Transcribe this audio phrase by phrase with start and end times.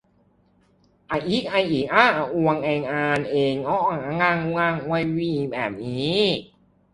[1.11, 6.19] จะพีคไปอีกถ้ากระทรวงแรงงานเองก็ยังจ้างลูกจ้างด้วยวิธีแบบนี้